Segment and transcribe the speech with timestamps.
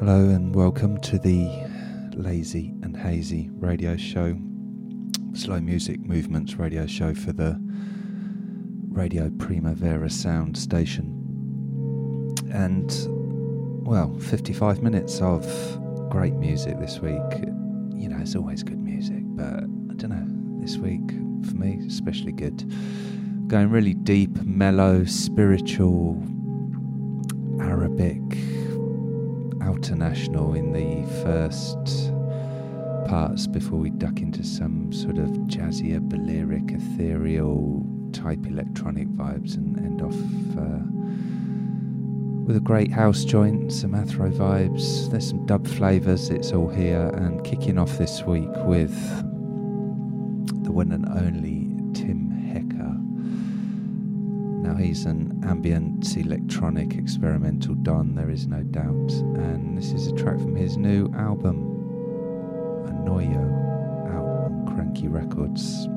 [0.00, 1.46] Hello and welcome to the
[2.14, 4.34] Lazy and Hazy radio show,
[5.34, 7.60] slow music movements radio show for the
[8.88, 11.04] Radio Primavera sound station.
[12.50, 12.90] And,
[13.86, 15.44] well, 55 minutes of
[16.08, 17.20] great music this week.
[17.94, 21.10] You know, it's always good music, but I don't know, this week
[21.46, 22.64] for me, especially good.
[23.48, 26.16] Going really deep, mellow, spiritual,
[27.60, 28.22] Arabic,
[29.80, 32.12] international in the first
[33.08, 39.78] parts before we duck into some sort of jazzier, Balearic, ethereal type electronic vibes and
[39.78, 40.12] end off
[40.58, 40.84] uh,
[42.46, 45.10] with a great house joint, some Afro vibes.
[45.10, 47.08] There's some dub flavours, it's all here.
[47.14, 48.94] And kicking off this week with
[50.62, 51.69] the one and only
[54.90, 59.12] an ambient electronic experimental don, there is no doubt.
[59.38, 61.62] And this is a track from his new album,
[62.88, 63.44] Anoyo,
[64.10, 65.88] out on Kranky Records.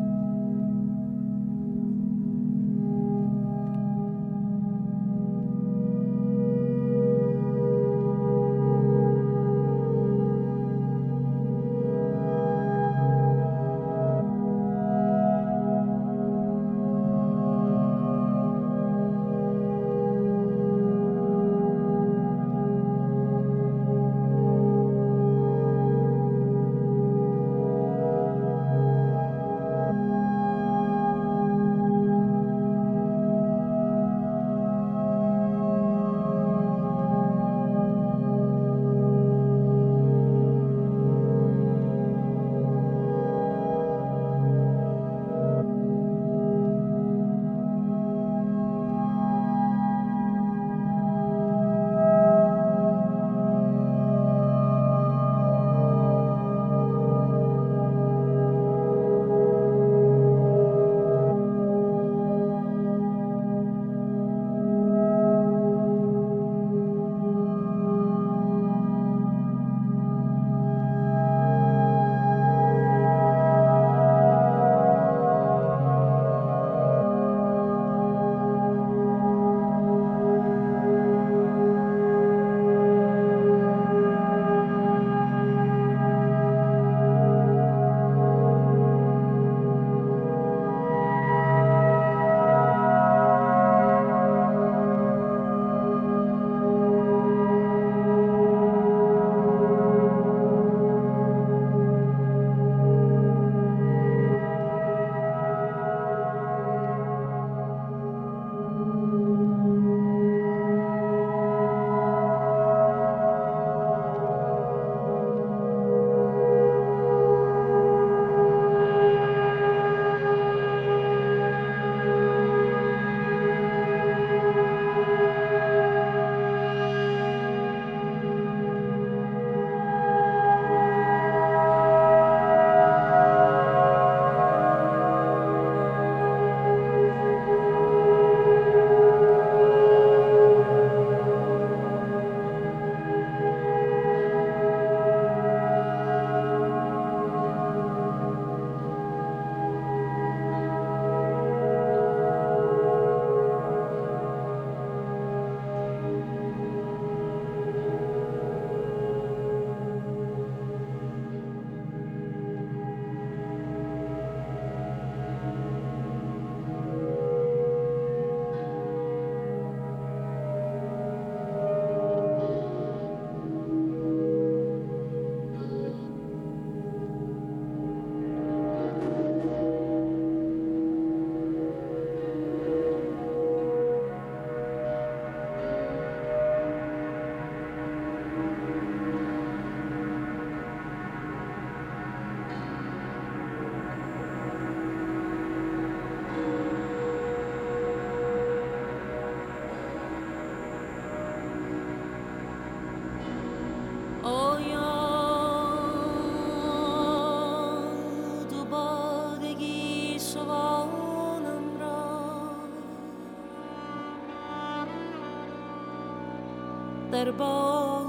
[217.23, 218.03] بر با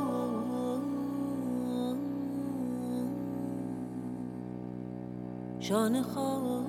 [5.61, 6.65] شان خواهم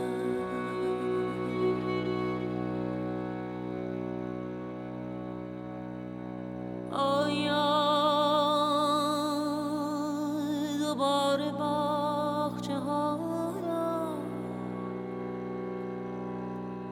[6.92, 7.72] آیا
[10.80, 13.20] دوباره باخچه ها
[13.68, 14.16] را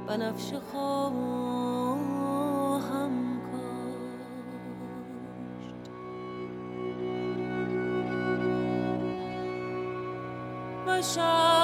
[0.07, 1.68] بنفش خواهم
[11.01, 11.58] shall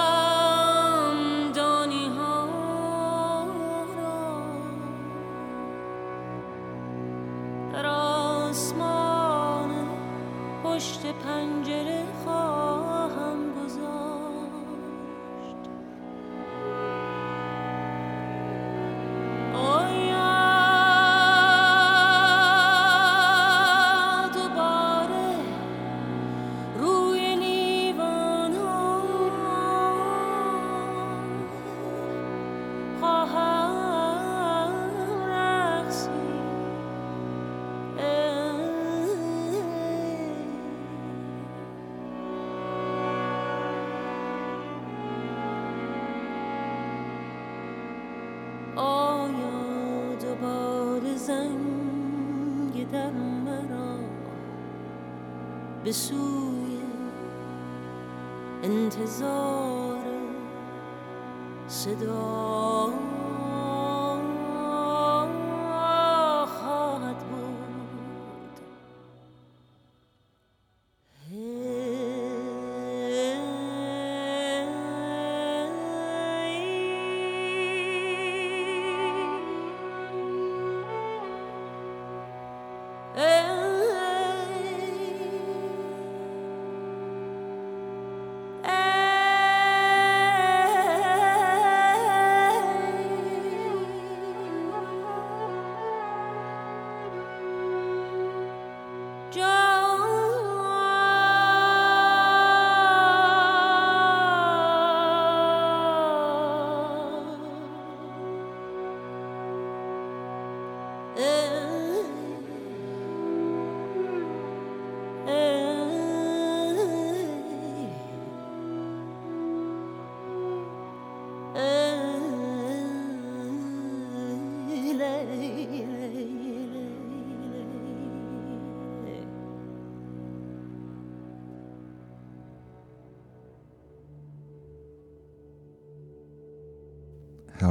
[55.96, 56.25] Jesús.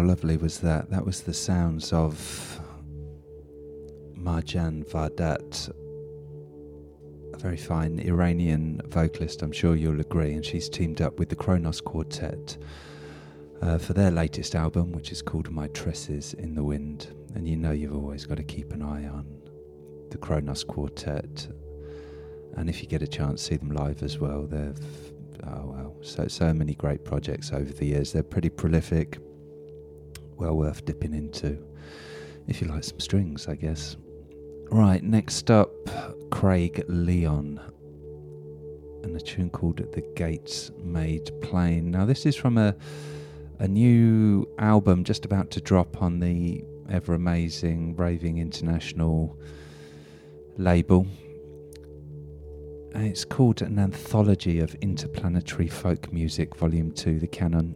[0.05, 0.91] Lovely was that?
[0.91, 2.61] That was the sounds of
[4.15, 5.69] Marjan Vahdat,
[7.33, 11.35] a very fine Iranian vocalist, I'm sure you'll agree, and she's teamed up with the
[11.35, 12.55] Kronos Quartet
[13.63, 17.07] uh, for their latest album, which is called My Tresses in the Wind.
[17.33, 19.25] And you know you've always got to keep an eye on
[20.11, 21.47] the Kronos Quartet.
[22.57, 24.43] And if you get a chance, see them live as well.
[24.43, 24.79] They've
[25.47, 28.13] oh well, so so many great projects over the years.
[28.13, 29.17] They're pretty prolific,
[30.37, 31.57] well worth dipping into
[32.47, 33.97] if you like some strings, I guess.
[34.71, 35.71] Right, next up,
[36.31, 37.59] Craig Leon
[39.03, 41.91] and a tune called The Gates Made Plain.
[41.91, 42.75] Now, this is from a
[43.59, 49.37] a new album just about to drop on the ever amazing Raving International
[50.57, 51.07] label.
[52.93, 57.75] And It's called an anthology of interplanetary folk music, volume two, the canon,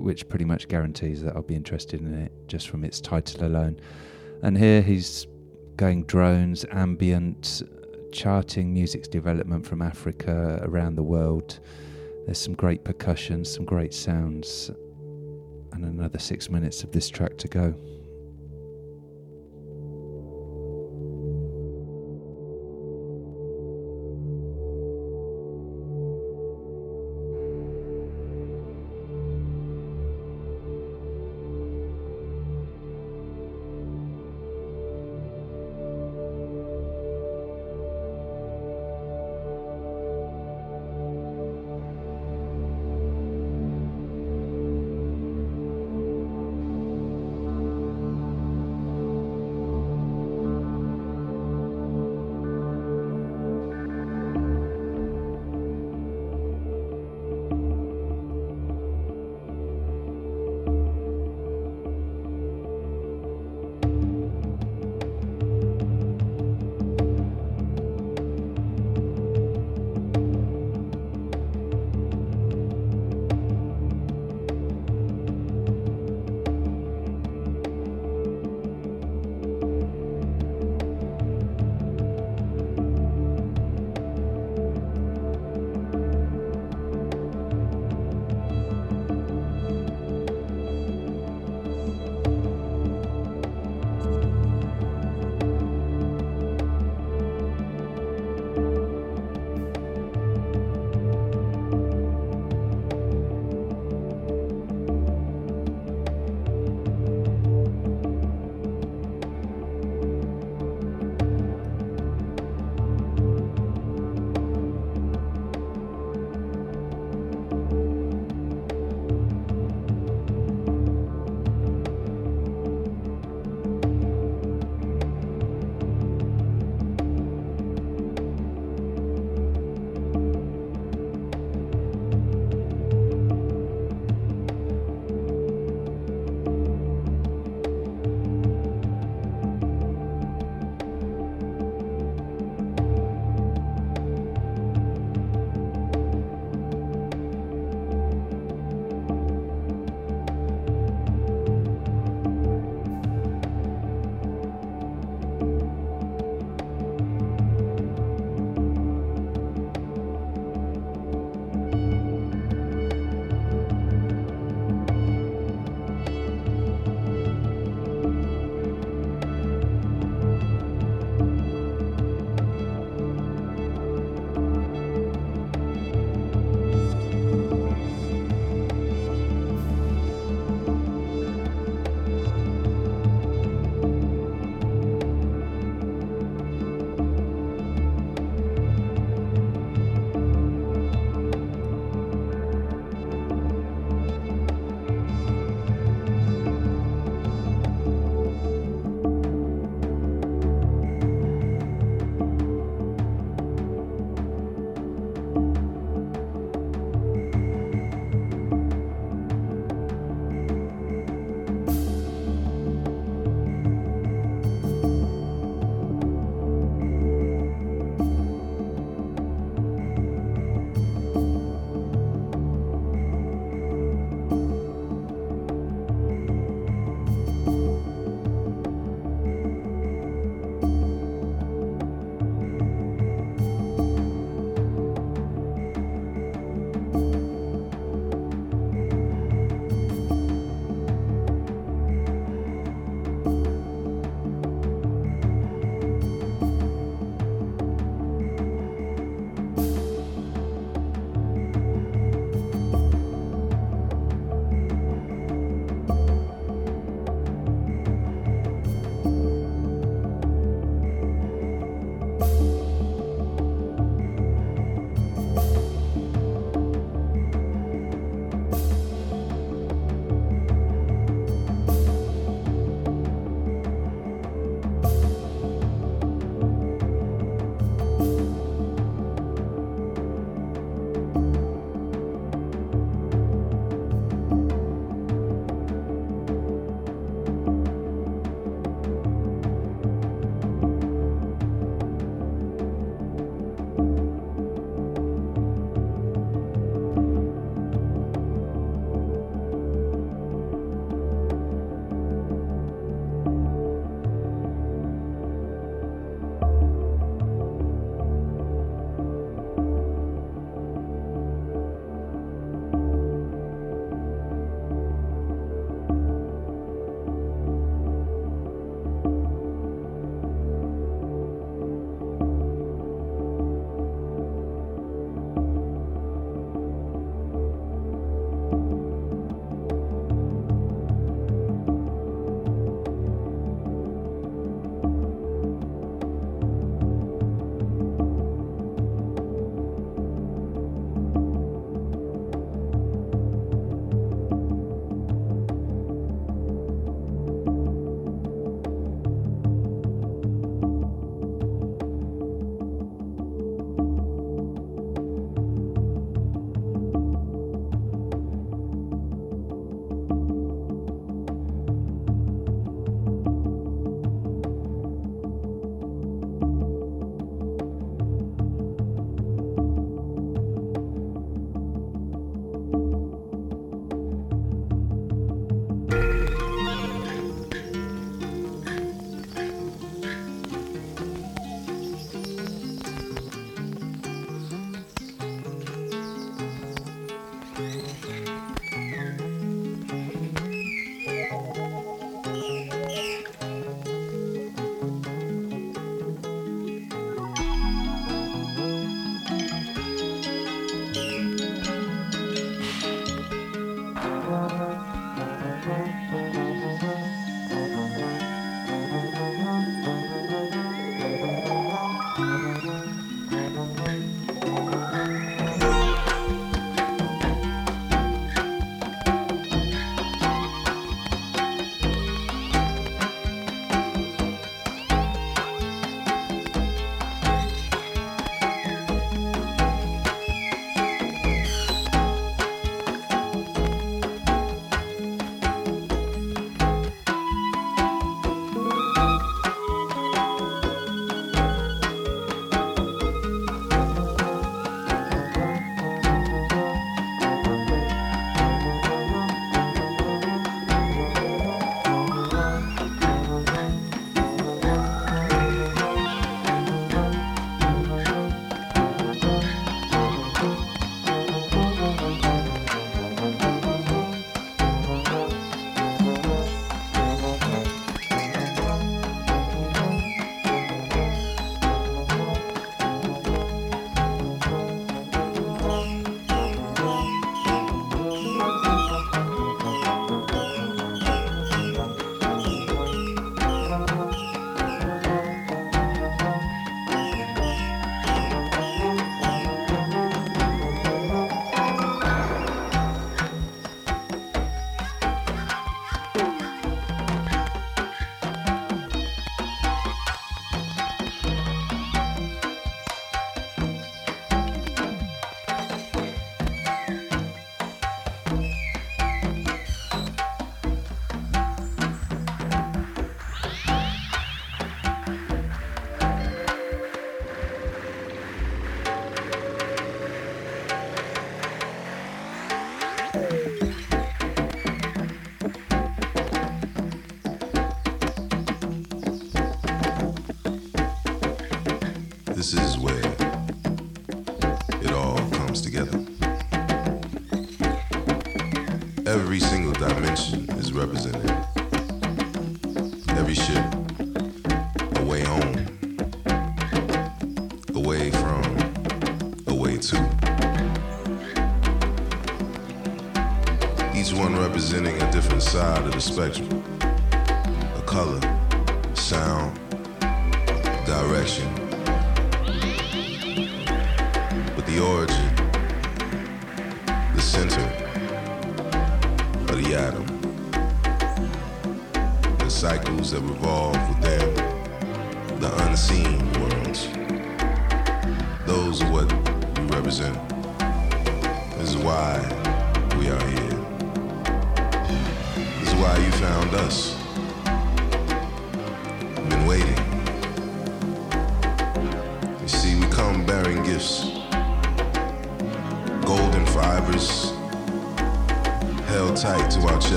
[0.00, 3.80] which pretty much guarantees that I'll be interested in it just from its title alone.
[4.42, 5.26] And here he's
[5.76, 7.62] going drones, ambient,
[8.12, 11.60] charting music's development from Africa around the world.
[12.26, 14.70] There's some great percussion, some great sounds,
[15.72, 17.74] and another six minutes of this track to go.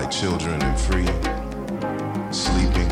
[0.00, 1.04] Like children and free,
[2.32, 2.88] sleeping.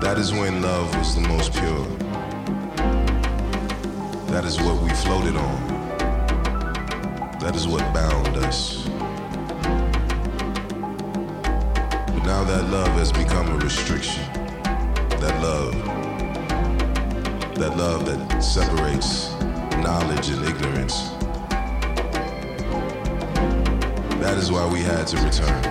[0.00, 1.86] That is when love was the most pure.
[4.32, 5.68] That is what we floated on.
[7.38, 8.88] That is what bound us.
[12.14, 14.24] But now that love has become a restriction.
[15.22, 15.72] That love.
[17.54, 19.30] That love that separates
[19.84, 21.12] knowledge and ignorance.
[24.26, 25.62] That is why we had to return.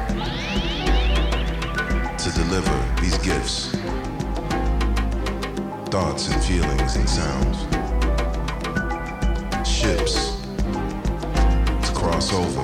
[2.17, 3.71] To deliver these gifts.
[5.91, 7.57] Thoughts and feelings and sounds.
[9.67, 10.39] Ships
[11.85, 12.63] to cross over.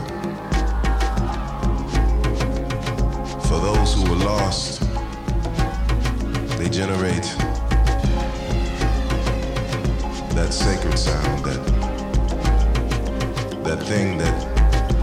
[3.49, 4.79] For those who were lost,
[6.57, 7.27] they generate
[10.35, 11.61] that sacred sound, that
[13.65, 14.50] that thing that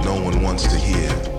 [0.08, 1.37] no one wants to hear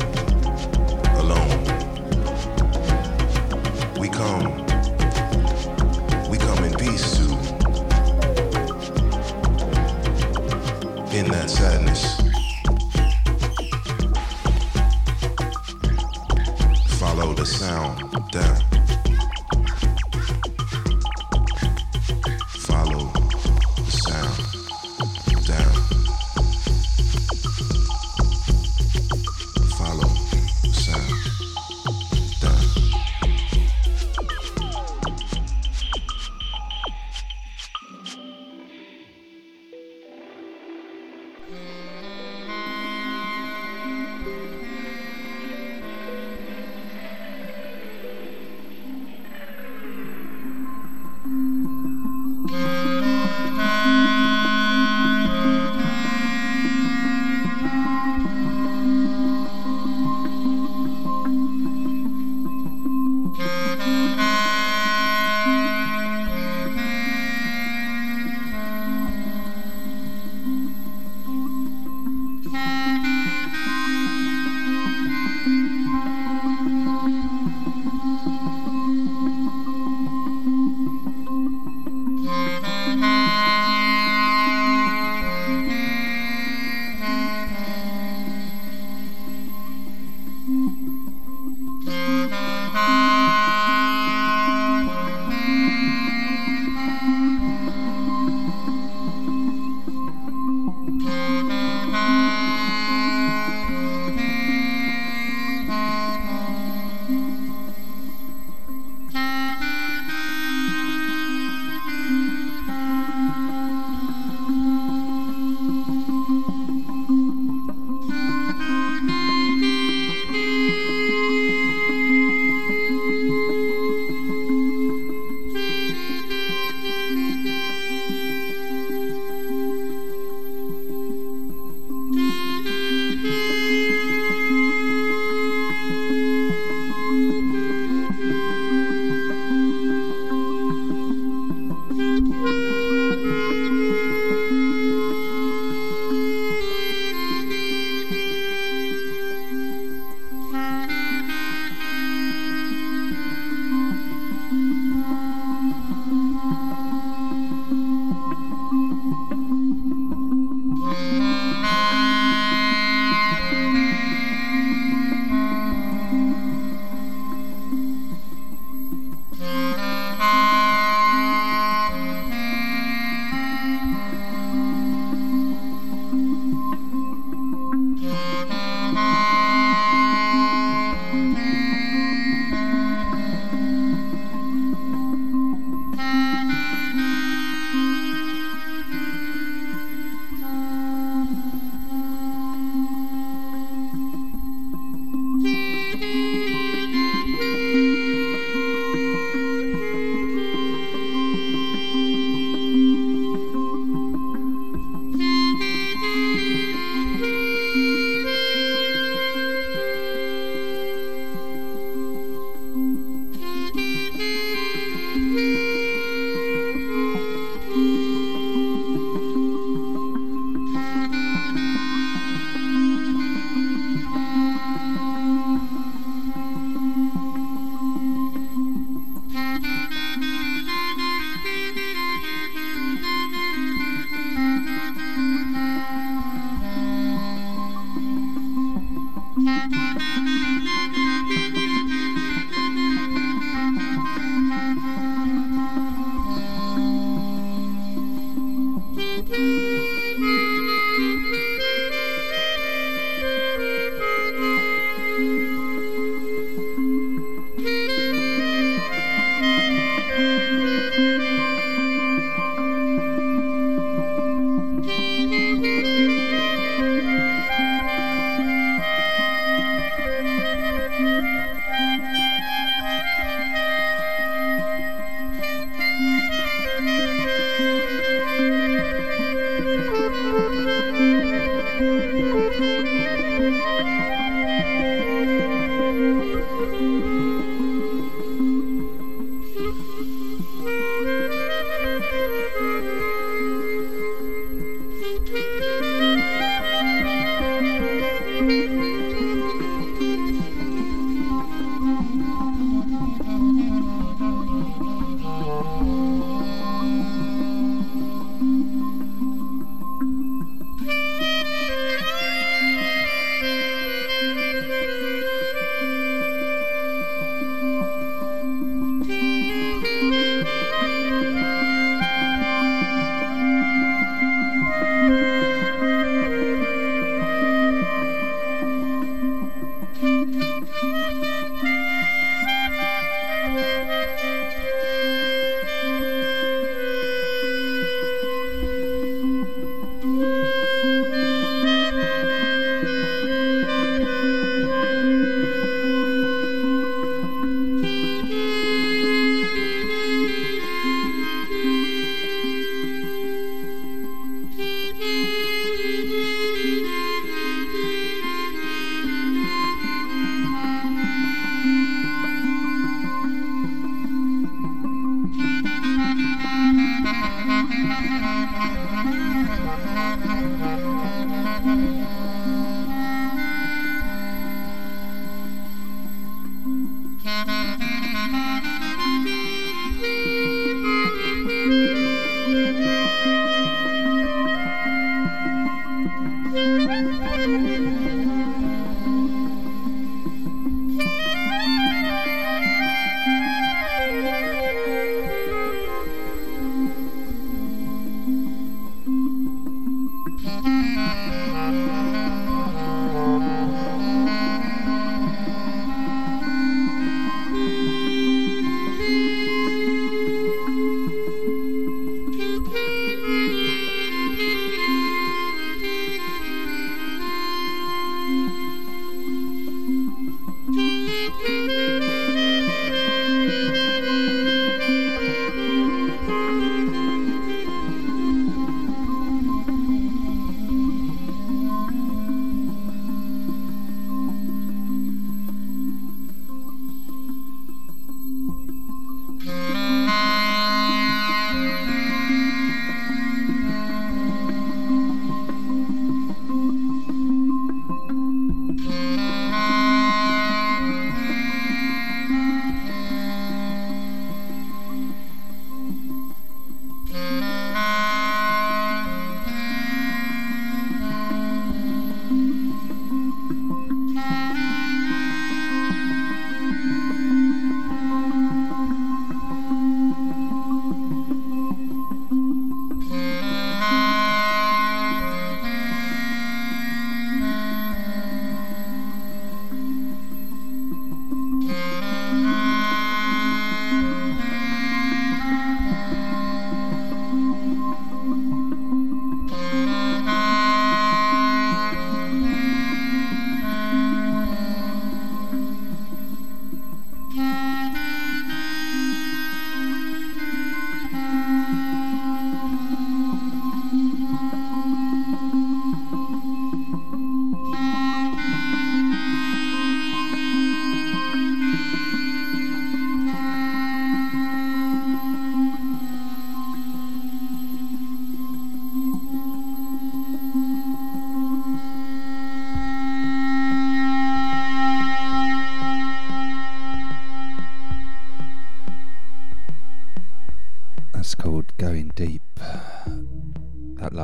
[41.51, 41.78] Mm.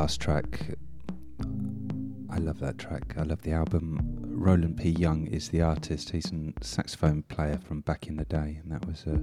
[0.06, 0.60] Last track.
[2.30, 3.16] I love that track.
[3.18, 4.20] I love the album.
[4.22, 4.90] Roland P.
[4.90, 6.12] Young is the artist.
[6.12, 9.20] He's a saxophone player from back in the day, and that was a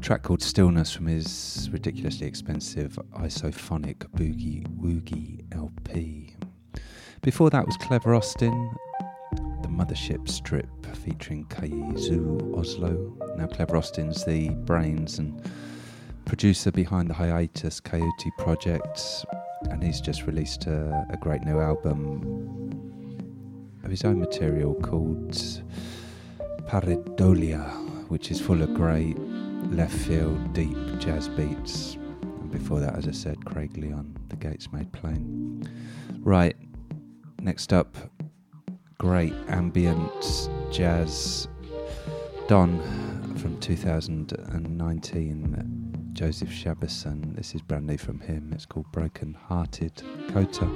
[0.00, 6.36] track called Stillness from his ridiculously expensive isophonic boogie woogie LP.
[7.22, 8.70] Before that was Clever Austin,
[9.62, 13.12] the Mothership strip featuring Kaizu Oslo.
[13.36, 15.42] Now Clever Austin's the brains and
[16.26, 19.24] producer behind the Hiatus Kaiyote Project,
[19.68, 22.70] and he's just released a, a great new album
[23.84, 25.32] of his own material called
[26.66, 27.68] Pareidolia,
[28.08, 29.18] which is full of great
[29.70, 31.96] left field, deep jazz beats.
[32.22, 35.68] And before that, as I said, Craig Leon, The Gates Made Plain.
[36.20, 36.56] Right,
[37.40, 37.96] next up,
[38.98, 41.48] great ambient jazz.
[42.48, 42.80] Don
[43.36, 45.79] from 2019
[46.20, 47.34] Joseph Shabason.
[47.34, 48.50] This is brand new from him.
[48.52, 50.68] It's called Broken Hearted Kota.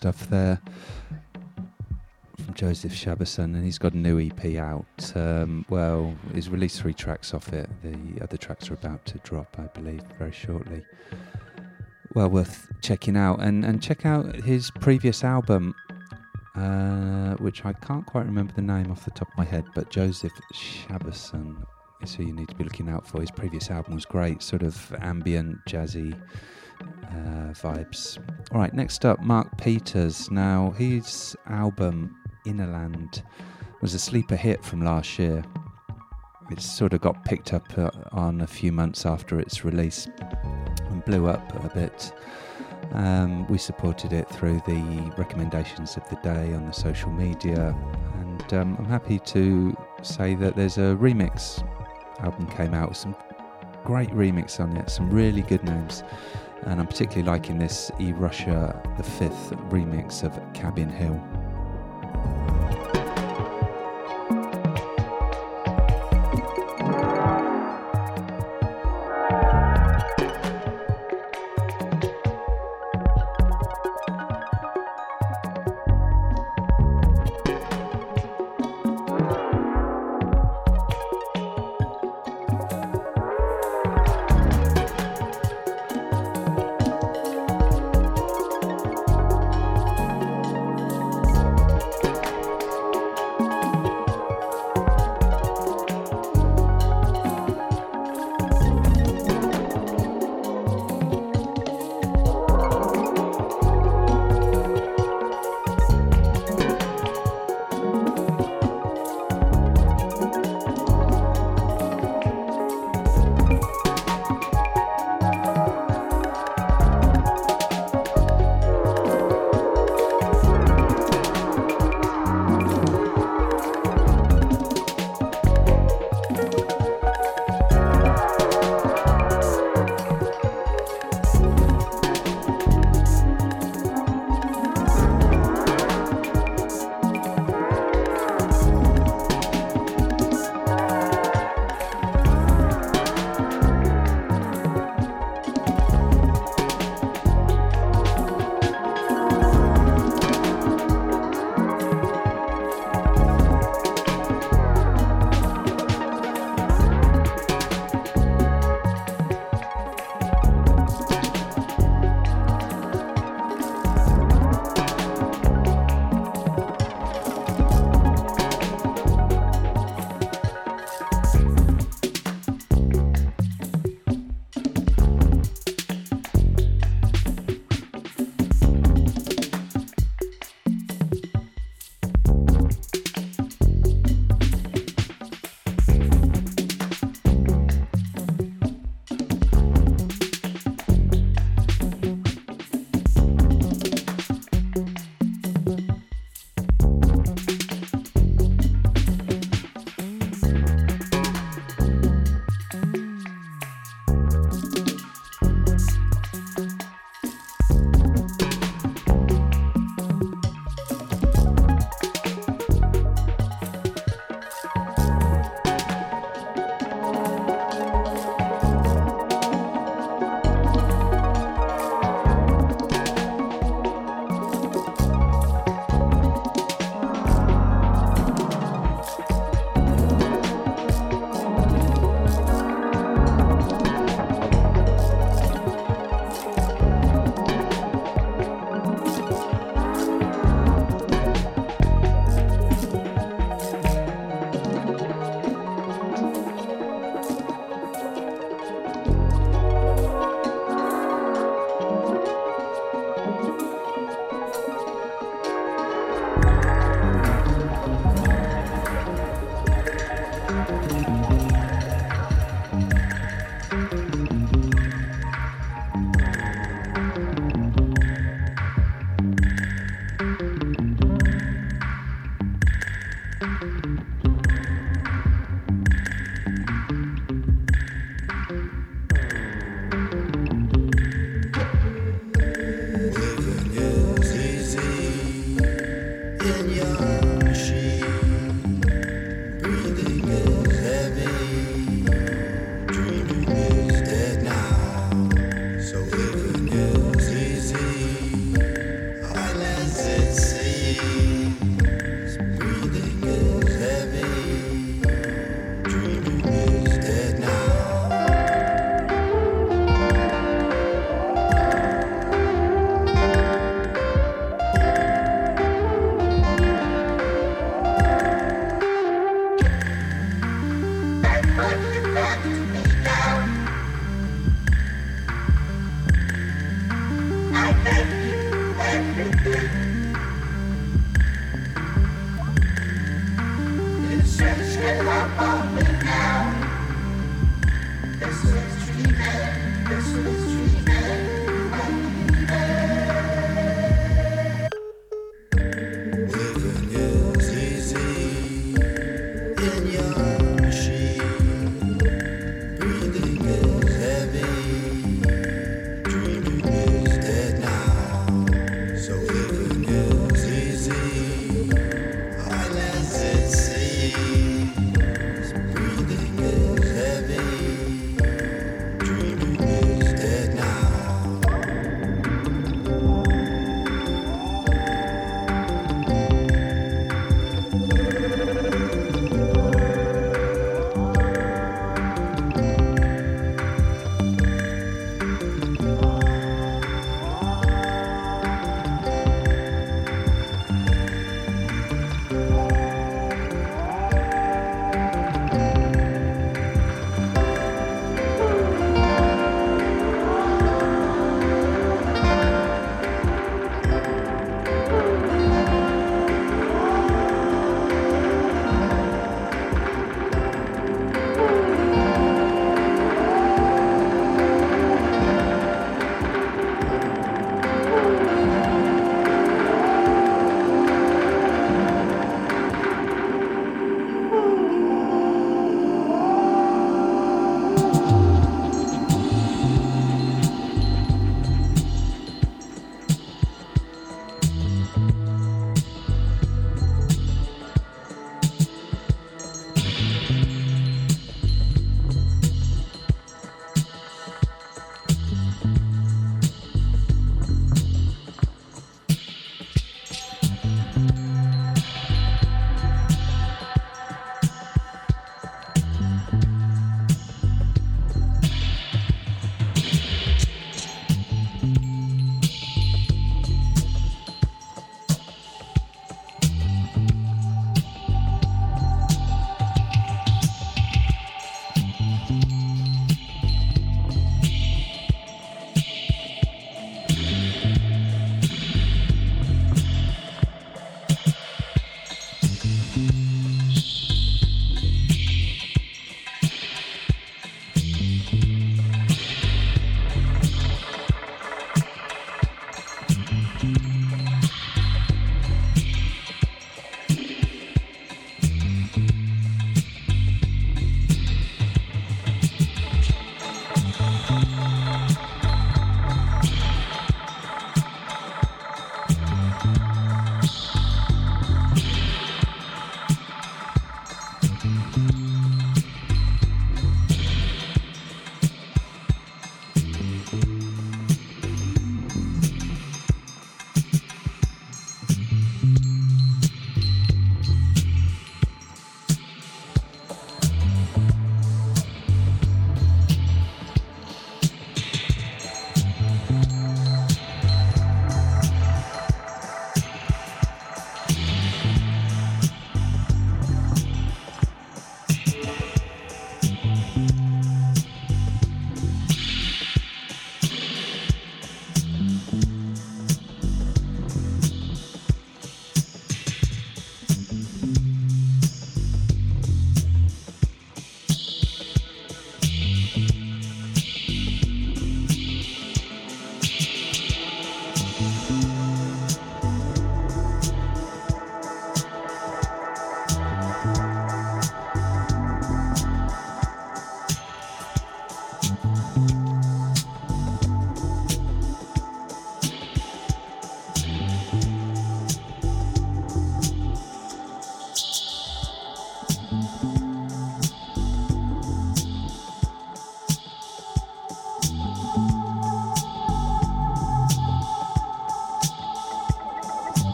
[0.00, 0.58] Stuff there
[2.42, 5.12] from Joseph Shabason, and he's got a new EP out.
[5.14, 7.68] Um, well, he's released three tracks off it.
[7.82, 10.80] The other tracks are about to drop, I believe, very shortly.
[12.14, 15.74] Well, worth checking out, and and check out his previous album,
[16.56, 19.90] uh, which I can't quite remember the name off the top of my head, but
[19.90, 21.62] Joseph Shabason
[22.00, 23.20] is who you need to be looking out for.
[23.20, 26.18] His previous album was great, sort of ambient, jazzy
[26.82, 28.18] uh, vibes.
[28.52, 30.30] All right, next up, Mark Peters.
[30.30, 33.22] Now, his album Innerland
[33.80, 35.44] was a sleeper hit from last year.
[36.50, 40.08] It sort of got picked up uh, on a few months after its release
[40.88, 42.12] and blew up a bit.
[42.92, 47.76] Um, we supported it through the recommendations of the day on the social media,
[48.20, 51.64] and um, I'm happy to say that there's a remix
[52.20, 53.14] album came out with some
[53.84, 56.02] great remix on it, some really good names,
[56.66, 61.20] and I'm particularly liking this E Ruscha the Fifth remix of Cabin Hill.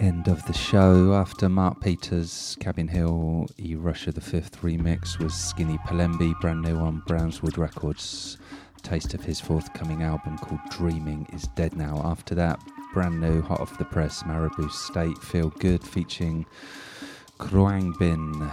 [0.00, 1.12] end of the show.
[1.12, 6.76] After Mark Peters' Cabin Hill, E Ruscha the Fifth remix was Skinny Pelembe, brand new
[6.76, 8.38] on Brownswood Records.
[8.82, 12.00] Taste of his forthcoming album called Dreaming is Dead Now.
[12.02, 12.58] After that,
[12.94, 16.46] brand new, hot off the press, Maribou State Feel Good featuring
[17.38, 18.50] Khruangbin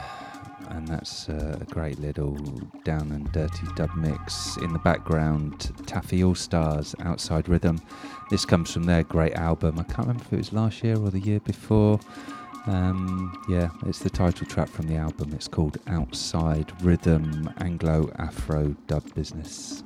[0.69, 2.35] and that's uh, a great little
[2.83, 4.57] down and dirty dub mix.
[4.57, 7.81] In the background, Taffy All Stars, Outside Rhythm.
[8.29, 9.79] This comes from their great album.
[9.79, 11.99] I can't remember if it was last year or the year before.
[12.65, 15.31] Um, yeah, it's the title track from the album.
[15.33, 19.83] It's called Outside Rhythm Anglo Afro Dub Business.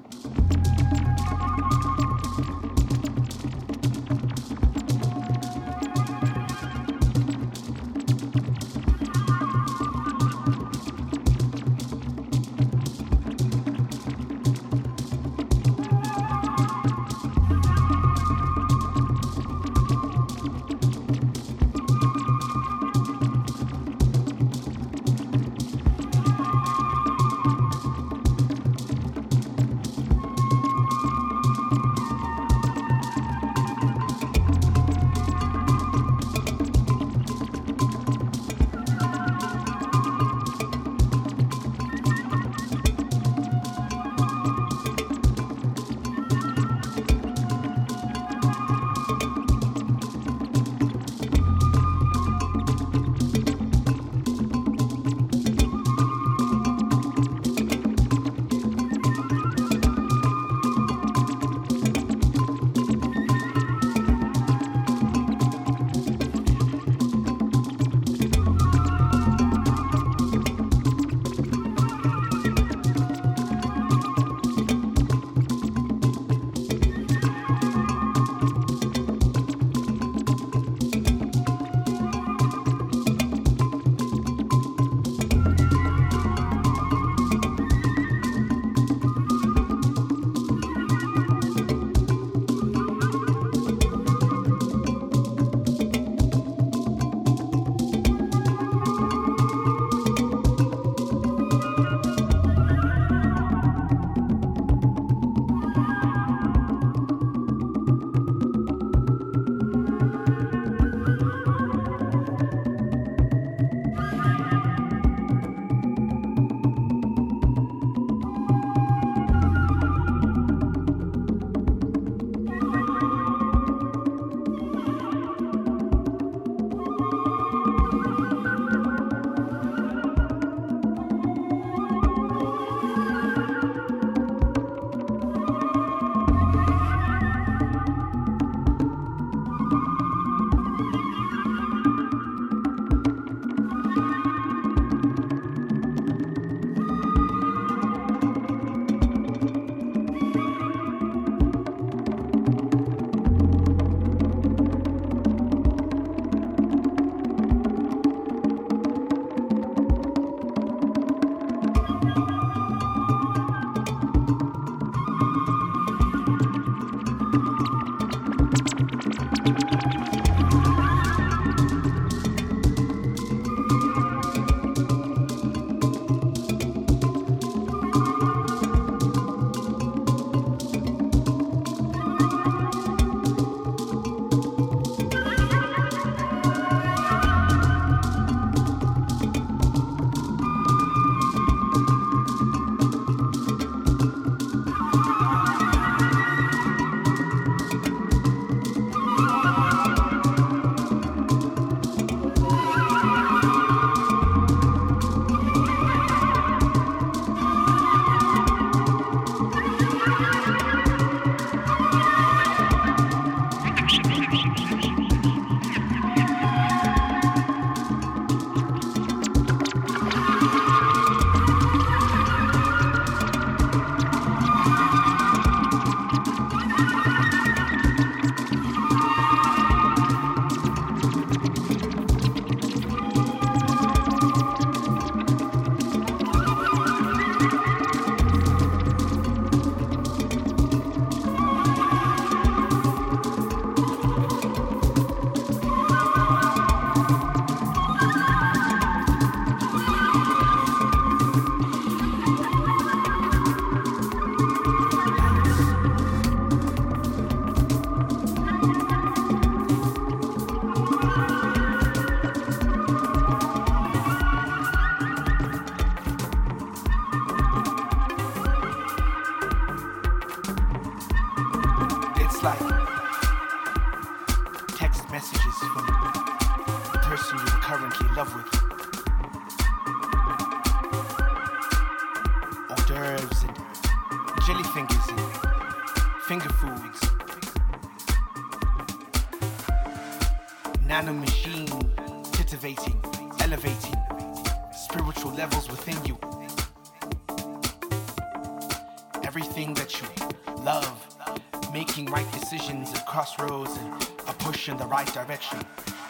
[305.32, 305.60] Direction.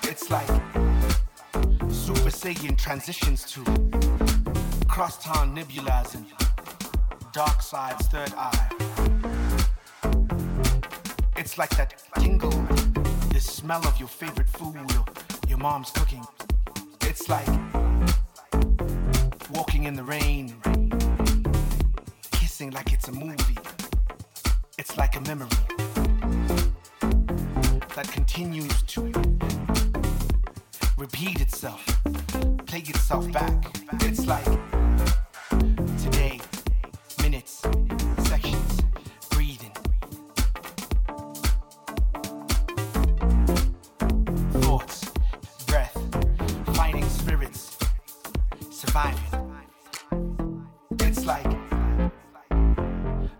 [0.04, 0.48] It's like
[1.92, 3.64] Super Saiyan transitions to
[4.88, 6.26] crosstown nebulas and
[7.32, 8.70] dark side's third eye.
[11.38, 12.50] It's like that tingle,
[13.32, 15.06] the smell of your favorite food or
[15.48, 16.26] your mom's cooking.
[17.02, 17.48] It's like
[19.52, 20.56] walking in the rain,
[31.02, 31.84] repeat itself,
[32.68, 33.76] play itself back.
[34.02, 34.45] It's like
[36.04, 36.39] today,
[37.24, 37.64] minutes,
[38.20, 38.82] sections,
[39.32, 39.72] breathing.
[44.62, 45.12] Thoughts,
[45.66, 45.97] breath,
[46.76, 47.80] fighting spirits,
[48.70, 49.56] surviving.
[50.99, 51.52] It's like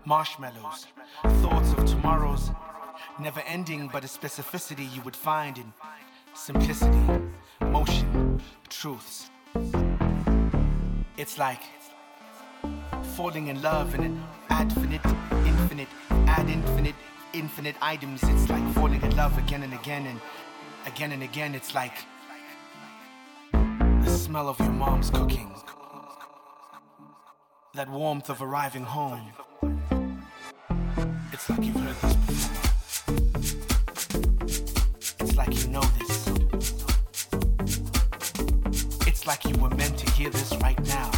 [0.04, 0.88] marshmallows,
[1.42, 2.50] thoughts of tomorrows,
[3.20, 5.72] never ending, but a specificity you would find in
[6.34, 6.98] simplicity,
[7.72, 9.30] motion, truths.
[11.16, 11.62] It's like
[13.16, 15.00] falling in love in an infinite,
[15.46, 16.94] infinite, ad infinite,
[17.32, 18.22] infinite items.
[18.24, 20.20] It's like falling in love again and again and
[20.86, 21.54] again and again.
[21.54, 21.96] It's like
[23.52, 25.50] the smell of your mom's cooking,
[27.74, 29.32] that warmth of arriving home.
[31.32, 32.11] It's like you've heard this
[40.22, 41.10] hear this right now.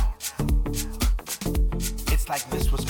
[2.11, 2.87] It's like this was